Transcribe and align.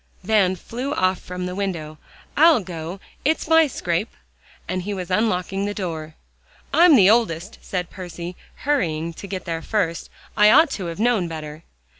Van 0.23 0.55
flew 0.55 0.95
off 0.95 1.19
from 1.19 1.45
the 1.45 1.53
window. 1.53 1.99
"I'll 2.35 2.61
go; 2.61 2.99
it's 3.23 3.47
my 3.47 3.67
scrape," 3.67 4.09
and 4.67 4.81
he 4.81 4.95
was 4.95 5.11
unlocking 5.11 5.65
the 5.65 5.75
door. 5.75 6.15
"I'm 6.73 6.95
the 6.95 7.07
oldest," 7.07 7.59
said 7.61 7.91
Percy, 7.91 8.35
hurrying 8.65 9.13
to 9.13 9.27
get 9.27 9.45
there 9.45 9.61
first. 9.61 10.09
"I 10.35 10.49
ought 10.49 10.71
to 10.71 10.87
have 10.87 10.99
known 10.99 11.27
better." 11.27 11.61